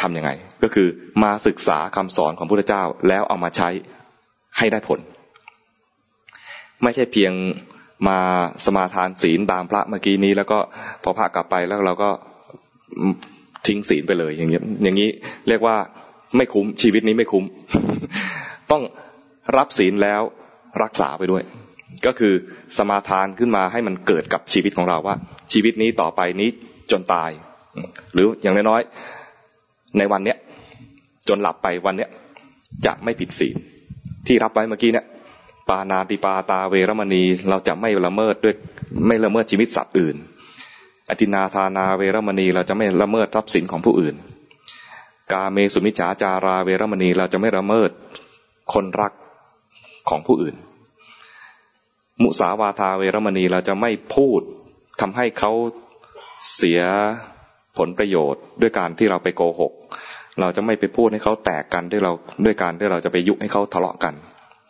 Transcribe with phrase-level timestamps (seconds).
[0.00, 0.30] ทํำยังไง
[0.62, 0.88] ก็คือ
[1.22, 3.68] มาศึกษาคำสอนของพระพุทธเจ้าแล้วเอามาใช้
[4.58, 5.00] ให้ได้ผล
[6.82, 7.32] ไม่ใช่เพียง
[8.08, 8.18] มา
[8.64, 10.58] สมาทานศีลตามพระเมื่อกี้นี้ แล้วก็
[11.02, 12.10] พอพระกลับไปแล้วเราก็
[13.66, 15.10] ทิ้งศีลไปเลย อย่างนี้อย่างนี้
[15.48, 15.76] เรียกว่า
[16.36, 17.44] ไม่คุ้มชีวิตนี้ไม่คุ้ม
[18.70, 18.82] ต้อง
[19.56, 20.22] รับศีลแล้ว
[20.82, 21.42] รักษาไปด้วย
[22.06, 22.34] ก็คือ
[22.76, 25.16] สมาทานขึ้นมาให้มันเกิดกับชีวิตของเราว่า
[25.52, 26.48] ชีวิตนี้ต่อไปนี้
[26.90, 27.30] จนตาย
[28.14, 28.82] หรืออย่างน้อย
[29.98, 30.38] ในวันเนี้ย
[31.28, 32.10] จนหลับไปวันเนี้ย
[32.86, 33.56] จะไม่ผิดศีล
[34.26, 35.06] ที่รับไว้เมื่อกี้เนี่ย
[35.68, 38.54] ปานาติปาตาเวรมณี เราจะไม่ละเมิดด้วย
[39.06, 40.16] ไม่ละเมิดชีวิตสัตว์อื่น
[41.08, 44.14] อตินาธานาเวรมณี เราจะไม่ละเมิดทรัพย์สินของผู้อื่น
[45.32, 47.90] กาเมสุมิจฉาจาราเวรมณี เราจะไม่ละเมิด
[48.72, 49.12] คนรัก
[50.08, 50.56] ของผู้อื่น
[52.22, 54.40] มุสาวาทาเวรมณีเราจะไม่พูด
[55.00, 55.52] ทำให้เขา
[56.54, 56.80] เสีย
[57.78, 59.72] ผลประโยชน์ ด้วยการที่เราไปโกหก
[60.40, 62.12] เราจะไม่ไปพูดให้เขาแตกกันด้วยเรา
[62.44, 64.14] ด้วยการที่เราจะไปยุให้เขาทะเลาะกัน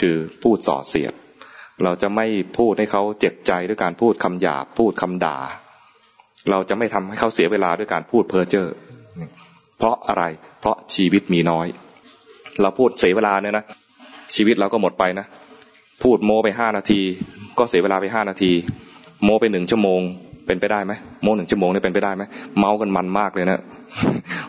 [0.00, 1.12] คือพูดส่อเสียด
[1.84, 2.26] เราจะไม่
[2.58, 5.36] พูดให้เขาเจ็บใจด้วยการพูดคำหยาบพูดคำด่า
[6.50, 8.68] เราจะไม่ทำให้เขาเสียเวลาด้วยการพูดเพ้อเจ้อ
[9.78, 10.24] เพราะอะไร
[10.60, 11.66] เพราะชีวิตมีน้อย
[12.60, 13.64] เราพูดเสียเวลาเนี่ยนะ
[14.34, 15.26] ชีวิตเราก็หมดไปนะ
[16.02, 17.00] พูดโมไปห้านาที
[17.58, 18.52] ก็เสียเวลาไปห้านาที
[19.24, 20.02] โมไปหนึ่งชั่วโมง
[20.46, 20.92] เป็นไปได้ไหม
[21.22, 22.22] โมงหนึ่งชั่วโมงนี่เป็นไปได้ไหม
[22.58, 23.60] เมาส์กันมันมากเลยนะ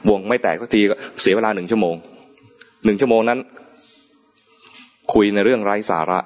[0.10, 1.96] วงไม่แตกสักทีก็เสียเวลาหนึ่งชั่วโมง
[2.86, 3.40] หนึ่งชั่วโมงนั้น
[5.14, 6.20] คุยในเรื่องไร้สาระ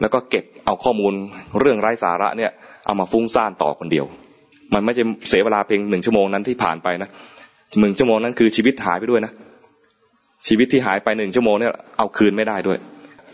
[0.00, 1.12] แล้วก็เก็บเอาข้อมูล
[1.60, 2.50] เรื่องไร้สาระเนี่ย
[2.86, 4.06] เอามาฟุ้งซ่านต่อคนเดียว
[4.74, 7.08] มันไม่จะเสียเวลาเพียงหนึ่งชั่วโมงนั้นที่ผ่านไปนะ
[7.80, 9.32] หนึ่งชั่วโมงนั้นคือชีวิตหายไปด้วยนะ
[10.48, 12.78] ชีวิตที่หายไปหนึ่งชั่วโมงเนี่ยเอาคืนไม่ได้ด้วย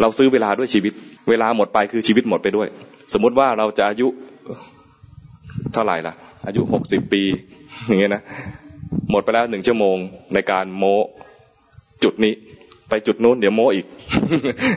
[0.01, 0.93] เราซื้อเวลาด้วยชีวิต
[1.29, 2.69] เวลาหมดไปคือชีวิตหมดไปด้วย
[3.13, 4.09] สมมติว่าเราจะอายุ
[5.73, 6.15] เท่าไหร่ล่ะ
[6.47, 7.23] อายุหกสิบปี
[7.87, 8.23] อย่างเงี้ยนะ
[9.11, 9.97] หมดไปแล้วหนึ่งชั่วโมง
[10.35, 10.85] ในการโม
[12.05, 12.33] จุดนี้
[12.89, 13.87] ไปจุดนู้นเดี๋ยวโมอีก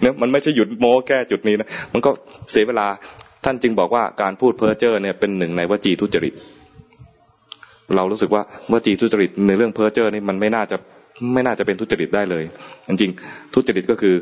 [0.02, 2.10] เนี่ยมันไม่ใช่หยุดโมแค่จุดนี้นะมันก็
[2.52, 2.88] เสียเวลา
[3.46, 6.34] ท่านจึงบอกว่าการพูดเพ้อเจ้อเนี่ยเป็นหนึ่งในวจีทุจริต
[7.96, 10.78] เรารู้สึกว่าวจีทุจริตในเรื่องเพ้อเจ้อนี่มันไม่น่าจะ
[11.34, 12.44] ไม่น่าจะเป็นทุจริตได้เลย
[12.88, 14.16] จริงๆทุจริตก็คือ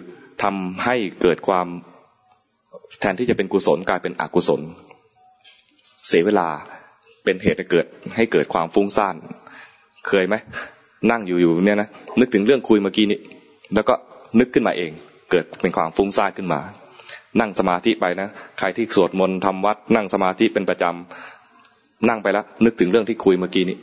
[0.43, 1.67] ทำให้เกิดความ
[2.99, 4.61] แทนที่จะเป็นกุศลกลายเป็นอกุศล
[6.07, 6.47] เสียเวลา
[7.23, 7.85] เป็นเหตุให้เกิด
[8.15, 9.15] ให้เกิดความฟุ้งซ่าน
[10.07, 10.35] เคยไหม
[11.11, 13.19] นั่งอยู่ๆเนี่ยนะนึกถึงเรื่องคุยเมื่อกี้นี้
[13.73, 13.93] แล้วก็
[14.39, 14.91] นึกขึ้นมาเอง
[15.31, 16.59] เกิดเป็นความฟุ้งซ่านขึ้นมา
[17.39, 18.29] นั่งสมาธิไปนะ
[18.59, 23.77] ใครที่สวดมนต์ทำวัด นั่งสมาธิเป็นประจำนั่งไปแล้วนึกถึงเรื่องที่คุยเมื่อกี้นี้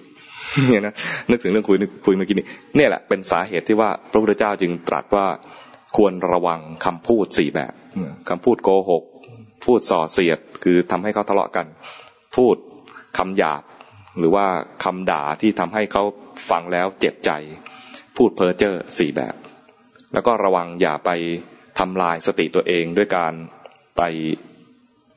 [0.68, 0.94] เนี่ยนะ
[1.30, 2.46] นึกถึงเรื่องคุยคุยเมื่อกี้นี้
[2.76, 5.26] เนี่ยแหละเป็นสาเหตุที่ว่าพระพุทธเจ้าจึงตรัสว่า
[5.96, 7.72] ควรระวังคำพูดสี่แบบ
[8.28, 9.02] คำพูดโกหก
[9.64, 11.66] พูดส่อเสียด คือทำให้เขาทะเลาะกัน
[12.36, 12.56] พูด
[13.18, 13.62] คำหยาบ
[14.18, 14.46] หรือว่า
[14.84, 16.02] คำด่าที่ทำให้เขา
[16.50, 17.30] ฟังแล้วเจ็บใจ
[18.16, 19.34] พูดเพ้อเจ้อสี่แบบ
[20.12, 21.10] แล้วก็ระวังอย่าไป
[21.78, 23.32] ทำลายสติตัวเองด้วยการ
[23.96, 24.02] ไป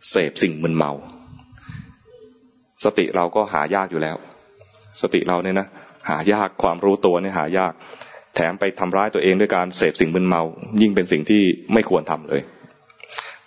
[0.09, 0.91] เสพสิ่งมึนเมา
[2.83, 4.17] สติเราก็หายากอยู่แล้ว
[5.01, 5.67] สติเราเนี่ยนะ
[6.09, 7.73] หายากความรู้ตัวเนี่ยหายาก
[8.35, 10.43] แถมไปทำร้ายตัวเองด้วยการเสพสิ่งมึนเมา
[10.81, 12.41] ยิ่งเป็นสิ่งที่ไม่ควรทำเลย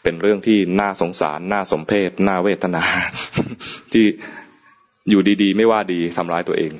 [0.02, 2.82] เป็นเรื่องที่น่าสงสาร น่าสมเพชน่าเวทนา
[3.92, 4.06] ที่
[5.10, 6.72] อยู่ดีๆ ไม่ว่าดีทำร้ายตัวเอง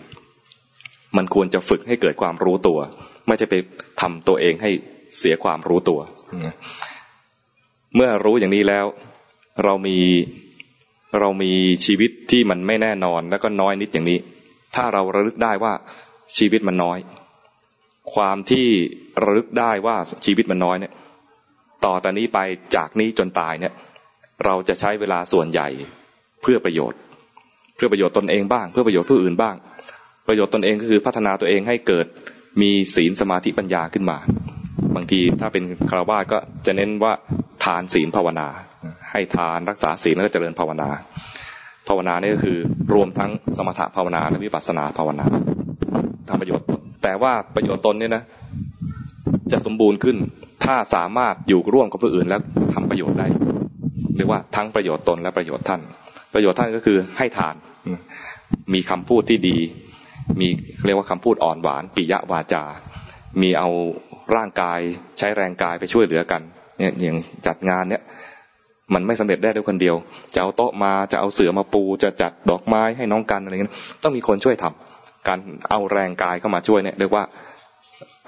[1.17, 2.79] มันควรจะฝึกให้เกิดความรู้ตัว
[3.27, 3.55] ไม่ใช่ไป
[4.01, 4.71] ทำตัวเองให้
[5.19, 6.01] เสียความรู้ตัว
[7.95, 8.87] เมื่อรู้อย่างนี้แล้ว
[9.65, 9.99] เรามี
[11.21, 11.53] เรามี
[11.87, 14.19] ชีวิตที่มันไม่แน่นอนแล้วก็น้อยนิดอย่างนี้
[14.75, 15.73] ถ้าเราระลึกได้ว่า
[16.39, 16.99] ชีวิตมันน้อย
[18.15, 18.67] ความที่
[19.25, 20.93] ระลึกได้ว่าชีวิตมันน้อยเนี่ย
[21.85, 22.39] ต่อตอนนี้ไป
[22.77, 23.73] จากนี้จนตายเนี่ย
[24.45, 25.69] เราจะใช้เวลาส่วนใหญ่
[26.43, 26.99] เพื่อประโยชน์
[27.77, 29.55] เพื่อประโยชน์ตนเองบ้าง เพื่อประโยชน์ผู้อื่นบ้าง
[30.29, 32.07] ประโยชน์ตนเองก็คือพัฒนาตัวเองให้เกิด
[32.63, 34.19] มีศีลสมาธิปัญญาขึ้นมา
[34.97, 37.13] บางทีถ้าเป็นคารวะก็จะเน้นว่า
[37.65, 38.49] ทานศีลภาวนา
[39.11, 40.89] ให้ทานรักษาศีลแล้วก็เจริญภาวนา
[41.89, 42.59] ภาวนานี่ก็คือ
[42.95, 45.25] รวมทั้งสมถะภาวนาและวิปัสสนาภาวนา
[46.29, 48.23] ทำประโยชน์ตนแต่ว่าประโยชน์ตนเนี่ยนะ
[49.53, 50.17] จะสมบูรณ์ขึ้น
[50.65, 52.41] ถ้าสามารถอยู่ร่วมกับผู้อื่นแล้ว
[52.75, 53.27] ทำประโยชน์ได้
[54.17, 55.81] เรียกว่าทั้งประโยชน์ตนและประโยชน์ท่าน
[56.35, 57.55] ประโยชน์ท่านก็คือให้ทาน
[58.75, 59.59] มีคำพูดที่ดี
[60.41, 60.49] มี
[60.87, 62.65] เรียกว่าคำพูดอ่อนหวานปิยะวาจา
[63.43, 63.69] มีเอา
[64.37, 64.81] ร่างกาย
[65.19, 66.43] ใช้แรงกายไปช่วยเหลือกัน
[66.79, 67.17] เนี่ยอย่าง
[67.47, 68.03] จัดงานเนี่ย
[68.95, 69.97] มันไม่สำเร็จได้ด้วยคนเดียว
[70.35, 75.39] จะเอาโต๊ะมาจะเอาเสือมาปู จะจัดดอกไม้ให้น้องกันอะไรเงี้ยต้องมีคนช่วยทำการ
[75.71, 77.25] เอาแรงกายเข้ามาช่วยเนี่ยเรียกว่า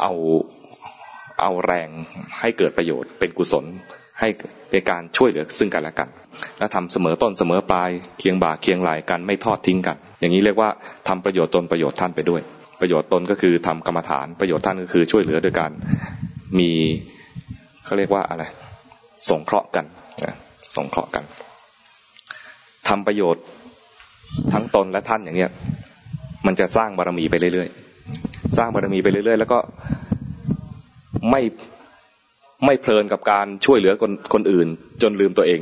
[0.00, 0.12] เอา
[1.40, 1.88] เอาแรง
[2.40, 3.64] ให้เกิดประโยชน์เป็นกุศล
[4.22, 4.28] ให้
[4.70, 6.08] เป็นการช่วยเหลือซึ่งกันและกัน
[6.58, 10.70] และทำเสมอต้นเสมอปลายเคียงบ่าเคียงไหลกันไม่ทอดทิ้งกัน อย่างนี้เรียกว่า
[11.08, 12.42] ทำประโยชน์ตนประโยชน์ท่านไปด้วย
[12.80, 15.70] ประโยชน์ตนก็คือทำกรรมฐานประโยชน์ท่านก็คือช่วยเหลือโดยการ
[16.58, 16.70] มี
[17.84, 18.44] เขาเรียกว่าอะไร
[19.30, 19.84] สงเคราะห์กัน
[20.76, 21.24] สงเคราะห์กัน
[22.88, 23.44] ทำประโยชน์
[24.52, 25.50] ทั้งตนและท่านอย่างเนี้ย
[26.46, 29.58] มันจะสร้างบารมีไปเรื่อยๆ สร้างบารมีไปเรื่อยๆ แล้วก็
[31.30, 31.40] ไม่
[32.66, 34.68] ไม่เพลินกับการช่วยเหลือคนคนอื่น
[35.02, 35.60] จนลืมตัวเอง